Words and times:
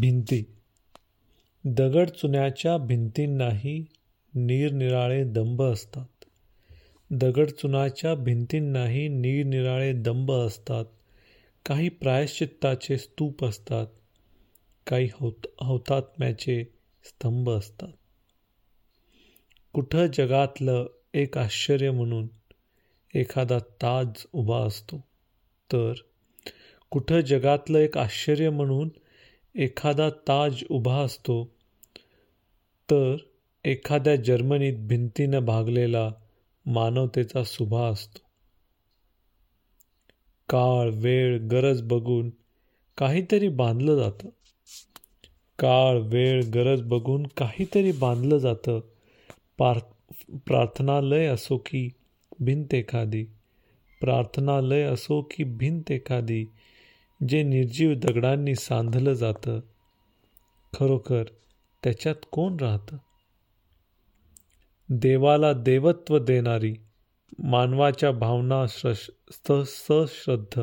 भिंती. 0.00 0.44
दगड 1.64 2.10
चुन्याच्या 2.10 2.76
भिंतींनाही 2.76 3.86
निरनिराळे 4.34 5.24
दंब 5.24 5.62
असतात. 5.62 6.24
दगड 7.10 7.50
चुनाच्या 7.50 8.14
भिंतींनाही 8.14 9.08
निरनिराळे 9.08 9.92
दंब 9.92 10.32
असतात. 10.32 10.84
काही 11.66 11.88
प्रायश्चित्ताचे 11.88 12.98
स्तूप 12.98 13.44
असतात. 13.44 13.86
काही 14.86 15.08
हौत 15.20 15.46
हौतात्म्याचे 15.60 16.64
स्तंभ 17.04 17.50
असतात. 17.50 17.88
कुठं 19.72 20.06
जगातलं 20.06 20.86
एक 21.14 21.38
आश्चर्य 21.38 21.90
म्हणून 21.90 22.28
एखादा 23.14 23.58
ताज 23.58 24.06
उभा 24.32 24.58
असतो. 24.58 24.96
तर 25.72 25.92
कुठं 26.90 27.20
जगातलं 27.20 27.78
एक 27.78 27.98
आश्चर्य 27.98 28.50
म्हणून 28.50 28.88
एखादा 29.56 30.10
ताज 30.10 30.64
उभा 30.70 30.96
असतो 30.96 31.44
तर 32.90 33.16
एखाद्या 33.64 34.16
जर्मनीत 34.16 34.74
भिंतीनं 34.78 35.44
भागलेला 35.44 36.12
मानवतेचा 36.66 37.44
सुभा 37.44 37.88
असतो. 37.88 38.18
काळ 40.48 40.90
वेळ 40.94 41.38
गरज 41.38 41.82
बघून 41.82 42.30
काहीतरी 42.98 43.48
बांधलं 43.48 43.96
जातं. 43.96 44.28
काळ 45.58 45.98
वेळ 45.98 46.44
गरज 46.44 46.82
बघून 46.82 47.26
काहीतरी 47.26 47.92
बांधलं 47.92 48.38
जातं. 48.38 48.80
पार 49.58 49.78
प्रार्थनालय 50.46 51.26
असो 51.26 51.56
की 51.56 51.88
भिंत 52.40 52.74
एखादी 52.74 53.24
प्रार्थनालय 54.00 54.82
असो 54.82 55.22
की 55.22 55.44
भिंत 55.44 55.90
एखादी 55.90 56.46
जे 57.28 57.42
निर्जीव 57.42 57.94
दगडांनी 57.94 58.54
सांधलं 58.54 59.12
जातं 59.12 59.60
खरोखर 60.78 61.24
त्याच्यात 61.84 62.14
कोण 62.32 62.56
राहतं? 62.60 62.96
देवाला 64.88 65.52
देवत्व 65.52 66.18
देणारी 66.18 66.74
मानवाच्या 67.38 68.12
भावना 68.12 68.66
सश्रद्ध. 68.66 70.62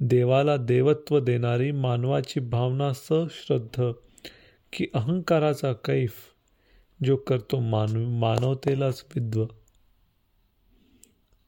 देवाला 0.00 0.56
देवत्व 0.56 1.20
देणारी 1.20 1.70
मानवाची 1.72 2.40
भावना 2.40 2.92
सश्रद्ध 2.92 3.82
की 4.72 4.86
अहंकाराचा 4.94 5.72
कैफ 5.72 6.12
जो 7.04 7.16
करतो 7.16 7.60
मानव 7.60 8.08
मानवतेलाच 8.08 9.04
विद्व. 9.16 9.46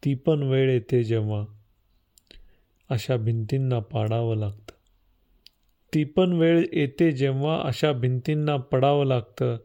ती 0.05 0.15
पण 0.15 0.43
वेळ 0.43 0.71
येते 0.71 1.05
जेव्हा 1.05 1.45
अशा 2.91 3.17
भिंतींना 3.17 3.79
पाडावं 3.79 4.37
लागतं. 4.37 4.73
ती 5.95 6.05
पण 6.05 6.33
वेळ 6.33 6.67
येते 6.73 7.13
जेव्हा 7.13 7.61
अशा 7.65 7.93
भिंतींना 7.93 8.57
पडावं 8.57 9.07
लागतं 9.07 9.57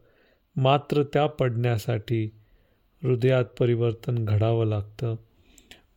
मात्र 0.56 1.02
त्या 1.02 1.26
पडण्यासाठी 1.26 2.30
हृदयात 3.02 3.44
परिवर्तन 3.44 4.24
घडावं 4.24 4.66
लागतं. 4.66 5.14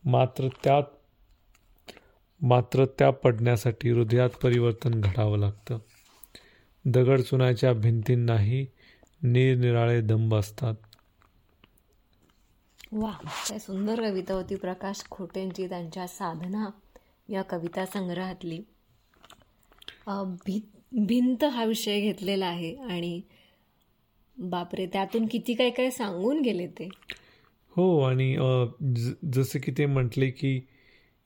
मात्र 0.04 0.48
त्यात 0.64 0.82
मात्र 2.40 2.84
त्या 2.84 3.10
पडण्यासाठी 3.10 3.90
हृदयात 3.90 4.30
परिवर्तन 4.30 5.00
घडावं 5.00 5.38
लागतं. 5.38 5.78
दगड 6.84 7.20
चुनाच्या 7.20 7.72
भिंतींनाही 7.72 8.66
निरनिराळे 9.22 10.00
दंब 10.00 10.34
असतात. 10.34 10.74
वा 12.92 13.10
काय 13.48 13.58
सुंदर 13.58 14.10
कविता 14.10 14.34
होती 14.34 14.54
प्रकाश 14.54 15.04
खोटेंची 15.10 15.68
त्यांच्या 15.68 16.06
साधना. 16.06 16.70
या 17.28 17.42
कविता 17.42 17.84
संग्रहातली 17.84 18.60
भी 20.08 20.60
भिंत 21.06 21.44
हा 21.44 21.64
विषय 21.64 22.00
घेतलेला 22.00 22.46
आहे 22.46 22.74
आणि 22.90 23.20
बापरे 24.36 24.86
त्यातून 24.86 25.26
किती 25.26 25.54
काय 25.54 25.70
काय 25.70 25.90
सांगून 25.90 26.40
गेले 26.40 26.66
ते? 26.66 26.88
हो 27.76 28.00
आणि 28.00 28.34
जसं 29.34 29.58
की 29.58 29.72
ते 29.78 29.86
म्हटले 29.86 30.30
की 30.30 30.60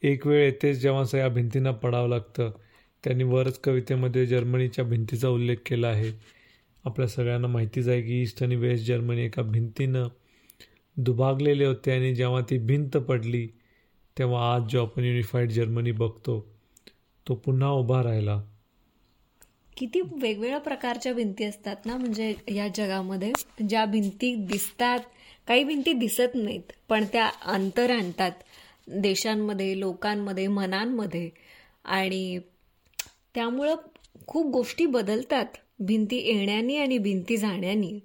एक 0.03 0.27
वेळ 0.27 0.45
येतेच 0.45 0.79
जेव्हा 0.79 1.19
या 1.19 1.29
भिंतींना 1.29 1.71
पडावं 1.71 2.09
लागतं. 2.09 2.51
त्यांनी 3.05 3.25
वरच 3.25 3.59
कवितेमध्ये 3.59 4.27
जर्मनीच्या 4.27 4.85
भिंतीचा 4.85 5.29
उल्लेख 5.29 5.57
केला 5.67 5.89
आहे. 5.89 6.11
आपल्या 6.85 7.07
सगळ्यांना 7.09 7.49
माहितीच 7.49 7.89
आहे 7.89 8.03
की 8.03 8.21
ईस्ट 8.23 8.43
आणि 8.43 8.57
वेस्ट 8.57 8.87
जर्मनी 8.87 9.25
एका 9.25 9.43
भिंतीनं 9.43 10.09
दुभागलेले 10.97 11.65
होते 11.65 11.93
आणि 11.93 12.15
जेव्हा 12.15 12.41
ती 12.51 12.59
भिंत 12.59 12.97
पडली 13.09 13.47
तेव्हा 14.21 14.55
आज 14.55 14.63
जो 14.63 14.83
आपण 14.83 15.05
युनिफाईड 15.05 15.51
जर्मनी 15.51 15.93
बघतो 15.93 16.49
तो 17.27 17.35
पुन्हा 17.35 17.71
उभा 17.71 18.03
राहिला. 18.03 18.41
किती 19.77 20.01
वेगवेगळ्या 20.01 20.59
प्रकारच्या 20.59 21.13
भिंती 21.13 21.45
असतात 21.45 21.87
ना 21.87 21.97
म्हणजे 21.97 22.35
या 22.49 22.69
जगामध्ये. 22.69 23.33
ज्या 23.69 23.85
भिंती 23.85 24.35
दिसतात 24.35 24.99
काही 25.49 25.65
भिंती 25.65 25.93
दिसत 25.93 26.35
नाहीत 26.35 26.73
पण 26.89 27.05
त्या 27.05 27.31
अंतर 27.43 27.91
आणतात 27.91 28.33
देशांमध्ये 28.89 29.81
लोकांमध्ये 29.81 30.47
मनांमध्ये. 30.47 31.31
आणि 31.85 32.39
त्यामुळं 33.35 33.75
खूप 34.27 34.53
गोष्टी 34.53 34.87
बदलतात 34.87 35.47
भिंती 35.81 36.17
येण्यानी 36.17 36.77
आणि 36.77 36.99
भिंती 36.99 37.37
जाण्यानी. 37.37 37.99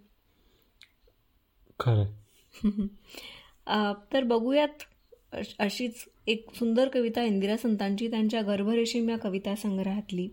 खरं 1.80 2.06
तर 4.14 4.24
बघूयात 4.24 4.84
अशीच 5.59 6.06
एक 6.28 6.53
सुंदर 6.56 6.90
कविता 6.90 7.23
इंदिरा 7.23 7.57
संतांची 7.57 8.09
त्यांच्या 8.09 8.41
गर्भरेशीम 8.41 9.09
या 9.09 9.18
कविता 9.18 9.56
संग्रहातली. 9.56 10.29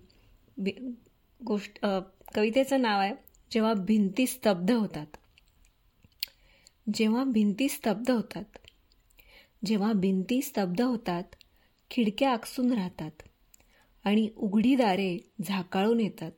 गोष्ट 1.45 1.87
कवितेचं 2.35 2.83
नाव 2.83 3.01
आहे 3.01 3.15
जेव्हा 3.51 3.75
भिंती 3.75 4.27
स्तब्ध 4.27 4.71
होतात. 4.71 5.07
जेव्हा 6.95 7.25
भिंती 7.25 7.69
स्तब्ध 7.69 8.11
होतात 8.11 8.59
जेव्हा 9.67 9.93
भिंती 9.93 10.43
स्तब्ध 10.43 10.83
होतात 10.83 11.25
खिडक्या 11.91 12.31
आकसून 12.31 12.73
राहतात 12.73 13.23
आणि 14.05 14.29
उघडी 14.37 14.75
दारे 14.77 15.19
झाकाळून 15.43 16.01
येतात. 16.01 16.33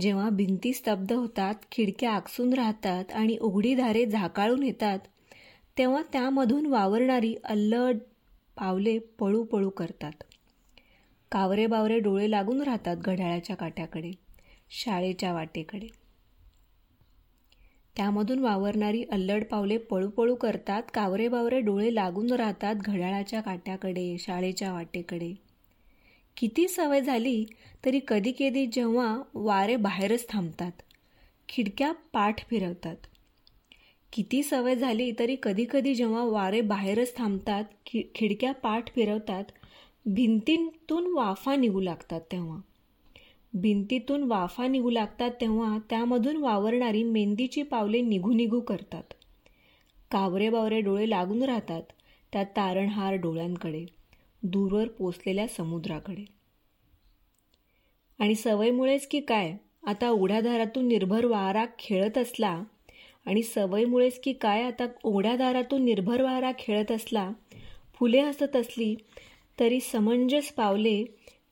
जेव्हा 0.00 0.28
भिंती 0.30 0.72
स्तब्ध 0.72 1.12
होतात 1.12 1.54
खिडक्या 1.72 2.12
आकसून 2.12 2.52
राहतात 2.52 3.04
आणि 3.12 3.38
उघडी 3.38 3.74
धारे 3.74 4.06
झाकाळून 4.06 4.62
येतात 4.62 4.98
तेव्हा 5.78 6.02
त्यामधून 6.12 6.66
वावरणारी 6.66 7.34
अल्लड 7.44 7.98
पावले 8.56 8.98
पळू 8.98 9.44
पळू 9.44 9.70
करतात. 9.70 10.12
कावरे 11.32 11.66
बावरे 11.66 11.98
डोळे 11.98 12.30
लागून 12.30 12.62
राहतात 12.62 12.96
घड्याळाच्या 12.96 13.56
काट्याकडे 13.56 14.10
शाळेच्या 14.70 15.32
वाटेकडे. 15.32 15.86
त्यामधून 17.96 18.38
वावरणारी 18.38 19.04
अल्लड 19.12 19.44
पावले 19.44 19.78
पळू 19.78 20.08
पळू 20.08 20.34
करतात 20.34 20.82
कावरे 20.94 21.28
बावरे 21.28 21.60
डोळे 21.60 21.94
लागून 21.94 22.32
राहतात 22.32 22.74
घड्याळाच्या 22.74 23.40
काट्याकडे 23.40 24.16
शाळेच्या 24.18 24.72
वाटेकडे. 24.72 25.34
किती 26.36 26.68
सवय 26.68 27.00
झाली 27.00 27.44
तरी 27.84 28.00
कधी 28.08 28.32
कधी 28.32 28.66
जेव्हा 28.66 29.22
वारे 29.34 29.76
बाहेरच 29.76 30.28
थांबतात 30.28 30.72
खिडक्या 31.48 31.92
पाठ 31.92 32.48
फिरवतात. 32.48 32.96
किती 34.12 34.42
सवय 34.42 34.76
झाली 34.76 35.12
तरी 35.18 35.36
कधी 35.42 35.66
कधी 35.70 35.94
जेव्हा 35.94 36.24
वारे 36.24 36.60
बाहेरच 36.60 37.16
थांबतात 37.16 37.64
खि 37.86 38.02
खिडक्या 38.14 38.52
पाठ 38.52 38.94
फिरवतात 38.94 39.44
भिंतीतून 40.06 41.06
वाफा 41.06 41.56
निघू 41.56 41.80
लागतात 41.80 42.20
तेव्हा. 42.20 42.60
भिंतीतून 43.54 44.22
वाफा 44.22 44.66
निघू 44.66 44.90
लागतात 44.90 45.30
तेव्हा 45.40 45.78
त्यामधून 45.90 46.36
वावरणारी 46.36 47.02
मेंदीची 47.02 47.62
पावले 47.62 48.00
निघू 48.00 48.32
निघू 48.32 48.60
करतात. 48.60 49.02
कावरे 50.10 50.48
बावरे 50.48 50.80
डोळे 50.80 51.10
लागून 51.10 51.42
राहतात 51.42 51.82
त्या 52.32 52.44
तारणहार 52.44 53.14
डोळ्यांकडे 53.14 53.86
दूरवर 54.42 54.88
पोचलेल्या 54.88 55.48
समुद्राकडे. 55.48 56.24
आणि 58.18 58.34
सवयीमुळेच 58.34 59.06
की 59.06 59.20
काय 59.20 59.56
आता 59.86 60.10
उघड्या 60.10 60.40
दारातून 60.40 60.88
निर्भर 60.88 61.24
वारा 61.24 61.64
खेळत 61.78 62.18
असला 62.18 62.62
आणि 63.28 63.42
सवयीमुळेच 63.42 64.20
की 64.20 64.32
काय 64.32 64.62
आता 64.62 64.86
ओढ्या 65.04 65.36
दारातून 65.36 65.84
निर्भर 65.84 66.22
वारा 66.22 66.52
खेळत 66.58 66.92
असला 66.92 67.30
फुले 67.98 68.20
हसत 68.20 68.56
असली 68.56 68.94
तरी 69.60 69.80
समंजस 69.80 70.52
पावले 70.52 71.04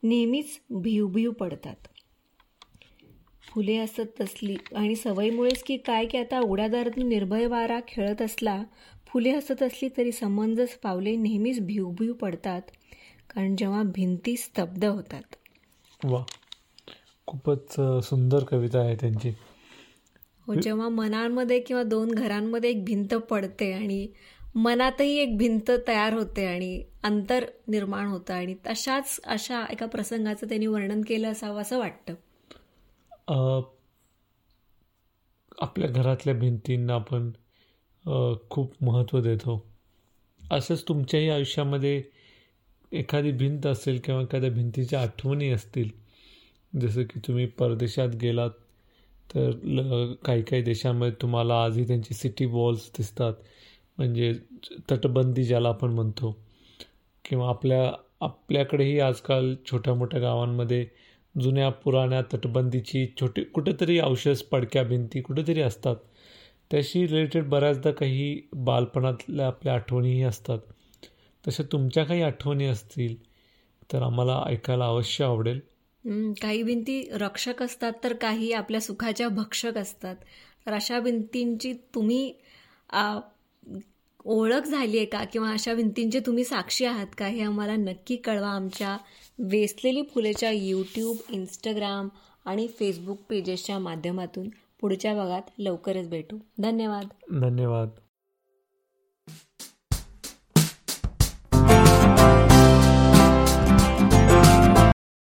नेहमीच 0.02 0.60
भिवभिव 0.70 1.30
पडतात. 1.30 1.76
फुले 3.52 3.76
असत 3.76 4.20
असली 4.20 4.56
आणि 4.76 4.94
सवयीमुळेच 4.96 5.62
की 5.62 5.76
काय 5.76 6.06
की 6.06 6.18
आता 6.18 6.40
ओढ्यादारातून 6.40 7.08
निर्भय 7.08 7.46
वारा 7.46 7.80
खेळत 7.88 8.22
असला 8.22 8.62
फुले 9.06 9.30
हसत 9.30 9.62
असली 9.62 9.88
तरी 9.96 10.12
समंजस 10.12 10.74
पावले 10.74 11.16
नेहमीच 11.16 11.60
भिवभिव 11.60 12.12
पडतात 12.12 12.62
कारण 13.30 13.56
जेव्हा 13.56 13.82
भिंती 13.82 14.36
स्तब्ध 14.36 14.84
होतात. 14.84 15.36
वा 16.04 16.22
खूपच 17.26 17.74
सुंदर 18.04 18.44
कविता 18.44 18.78
आहे 18.78 18.94
त्यांची. 18.94 19.32
हो 20.46 20.54
जेव्हा 20.54 20.88
मनांमध्ये 20.88 21.58
किंवा 21.60 21.82
दोन 21.82 22.10
घरांमध्ये 22.10 22.70
एक 22.70 22.84
भिंत 22.84 23.14
पडते 23.30 23.72
आणि 23.72 24.06
मनातही 24.54 25.16
एक 25.18 25.36
भिंत 25.38 25.70
तयार 25.88 26.12
होते 26.12 26.46
आणि 26.46 26.82
अंतर 27.02 27.44
निर्माण 27.68 28.06
होतं 28.06 28.34
आणि 28.34 28.54
तशाच 28.66 29.18
अशा 29.24 29.64
एका 29.70 29.86
प्रसंगाचं 29.86 30.48
त्यांनी 30.48 30.66
वर्णन 30.66 31.02
केलं 31.02 31.32
असावं 31.32 31.60
असं 31.62 31.78
वाटतं. 31.78 32.14
आपल्या 35.58 35.88
घरातल्या 35.88 36.34
भिंतींना 36.34 36.94
आपण 36.94 37.30
खूप 38.50 38.72
महत्त्व 38.80 39.20
देतो. 39.20 39.64
असंच 40.40 40.82
तुमच्याही 40.88 41.28
आयुष्यामध्ये 41.28 42.02
एखादी 42.92 43.30
भिंत 43.32 43.66
असेल 43.66 44.00
किंवा 44.04 44.22
एखाद्या 44.22 44.50
भिंतीच्या 44.50 45.00
आठवणी 45.02 45.50
असतील 45.50 45.90
जसं 46.72 47.02
की 47.02 47.20
तुम्ही 47.20 47.46
परदेशात 47.58 48.14
गेलात 48.20 48.50
तर 49.34 49.50
ल 49.64 50.12
काही 50.24 50.42
काही 50.42 50.62
देशांमध्ये 50.62 51.14
तुम्हाला 51.22 51.64
आजही 51.64 51.86
त्यांची 51.86 52.14
सिटी 52.14 52.44
वॉल्स 52.46 52.90
दिसतात. 52.98 53.34
म्हणजे 53.98 54.32
तटबंदी 54.90 55.44
ज्याला 55.44 55.68
आपण 55.68 55.90
म्हणतो. 55.90 56.36
किंवा 57.24 57.48
आपल्या 57.48 57.92
आपल्याकडेही 58.20 59.00
आजकाल 59.00 59.54
छोट्या 59.70 59.94
मोठ्या 59.94 60.20
गावांमध्ये 60.20 60.86
जुन्या 61.40 61.68
पुराण्या 61.70 62.22
तटबंदीची 62.34 63.06
छोटी 63.20 63.42
कुठेतरी 63.44 64.00
औषध 64.00 64.42
पडक्या 64.52 64.82
भिंती 64.82 65.20
कुठेतरी 65.20 65.60
असतात. 65.60 65.96
त्याशी 66.70 67.06
रिलेटेड 67.06 67.48
बऱ्याचदा 67.48 67.90
काही 67.90 68.40
बालपणातल्या 68.52 69.46
आपल्या 69.46 69.74
आठवणीही 69.74 70.22
असतात. 70.22 70.58
तशा 71.48 71.62
तुमच्या 71.72 72.04
काही 72.04 72.22
आठवणी 72.22 72.66
असतील 72.66 73.16
तर 73.92 74.02
आम्हाला 74.02 74.42
ऐकायला 74.46 74.86
अवश्य 74.86 75.24
आवडेल. 75.24 75.60
काही 76.42 76.62
भिंती 76.62 77.08
रक्षक 77.12 77.62
असतात 77.62 77.92
तर 78.04 78.12
काही 78.12 78.52
आपल्या 78.52 78.80
सुखाच्या 78.80 79.28
भक्षक 79.28 79.76
असतात. 79.78 80.16
तर 80.66 80.72
अशा 80.72 81.00
भिंतींची 81.00 81.72
तुम्ही 81.72 82.32
ओळख 84.24 84.66
झाली 84.66 84.96
आहे 84.96 85.06
का? 85.06 85.24
किंवा 85.24 85.50
अशा 85.50 85.74
भिंतींची 85.74 86.20
तुम्ही 86.20 86.44
साक्षी 86.44 86.84
आहात 86.84 87.06
का? 87.18 87.26
हे 87.26 87.42
आम्हाला 87.42 87.76
नक्की 87.76 88.16
कळवा 88.16 88.48
आमच्या 88.48 88.96
वेसलेली 89.38 90.02
फुलेच्या 90.02 90.50
यूट्यूब 90.50 91.16
इंस्टाग्राम 91.30 92.08
आणि 92.44 92.68
फेसबुक 92.78 93.18
पेजेसच्या 93.28 93.78
माध्यमातून. 93.78 94.48
पुढच्या 94.80 95.14
भागात 95.14 95.42
लवकरच 95.58 96.08
भेटू. 96.08 96.38
धन्यवाद. 96.58 97.06
धन्यवाद. 97.40 97.88